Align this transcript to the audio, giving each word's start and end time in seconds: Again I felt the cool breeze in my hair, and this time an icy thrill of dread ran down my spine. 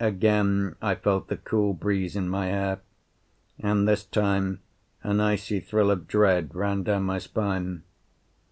Again 0.00 0.74
I 0.82 0.96
felt 0.96 1.28
the 1.28 1.36
cool 1.36 1.72
breeze 1.72 2.16
in 2.16 2.28
my 2.28 2.46
hair, 2.46 2.80
and 3.60 3.86
this 3.86 4.04
time 4.04 4.58
an 5.04 5.20
icy 5.20 5.60
thrill 5.60 5.92
of 5.92 6.08
dread 6.08 6.52
ran 6.52 6.82
down 6.82 7.04
my 7.04 7.18
spine. 7.18 7.84